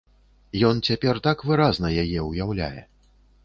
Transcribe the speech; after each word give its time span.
Ён 0.69 0.79
цяпер 0.87 1.21
так 1.29 1.45
выразна 1.51 1.95
яе 2.07 2.19
ўяўляе. 2.31 2.75